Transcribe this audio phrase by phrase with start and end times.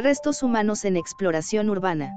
[0.00, 2.12] Restos humanos en exploración urbana.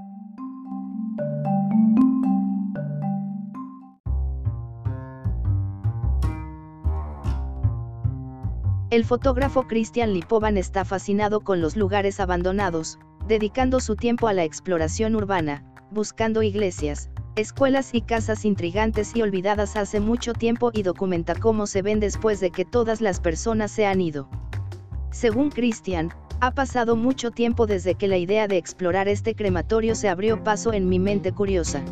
[8.91, 14.43] El fotógrafo Christian Lipovan está fascinado con los lugares abandonados, dedicando su tiempo a la
[14.43, 21.33] exploración urbana, buscando iglesias, escuelas y casas intrigantes y olvidadas hace mucho tiempo y documenta
[21.33, 24.29] cómo se ven después de que todas las personas se han ido.
[25.09, 30.09] Según Christian, ha pasado mucho tiempo desde que la idea de explorar este crematorio se
[30.09, 31.83] abrió paso en mi mente curiosa.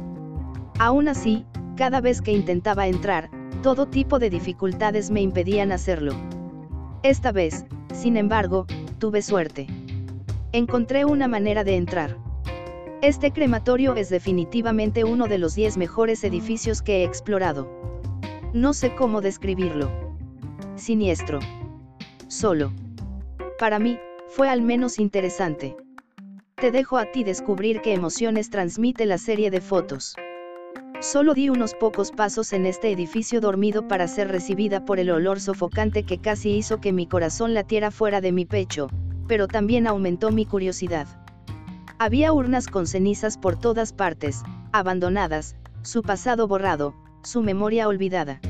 [0.79, 1.45] Aún así,
[1.77, 3.29] cada vez que intentaba entrar,
[3.61, 6.13] todo tipo de dificultades me impedían hacerlo.
[7.03, 7.63] Esta vez,
[7.93, 8.65] sin embargo,
[8.97, 9.67] tuve suerte.
[10.51, 12.17] Encontré una manera de entrar.
[13.03, 17.69] Este crematorio es definitivamente uno de los 10 mejores edificios que he explorado.
[18.53, 19.91] No sé cómo describirlo.
[20.75, 21.39] Siniestro.
[22.27, 22.71] Solo.
[23.59, 25.75] Para mí, fue al menos interesante.
[26.55, 30.15] Te dejo a ti descubrir qué emociones transmite la serie de fotos.
[31.01, 35.39] Solo di unos pocos pasos en este edificio dormido para ser recibida por el olor
[35.39, 38.89] sofocante que casi hizo que mi corazón latiera fuera de mi pecho,
[39.27, 41.07] pero también aumentó mi curiosidad.
[41.97, 44.43] Había urnas con cenizas por todas partes,
[44.73, 46.93] abandonadas, su pasado borrado,
[47.23, 48.41] su memoria olvidada.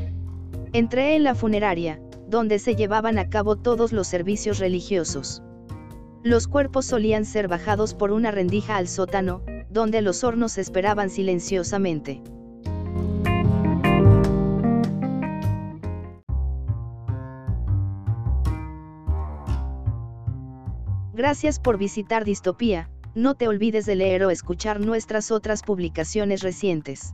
[0.74, 5.42] Entré en la funeraria, donde se llevaban a cabo todos los servicios religiosos.
[6.24, 12.22] Los cuerpos solían ser bajados por una rendija al sótano, donde los hornos esperaban silenciosamente.
[21.14, 27.14] Gracias por visitar Distopía, no te olvides de leer o escuchar nuestras otras publicaciones recientes.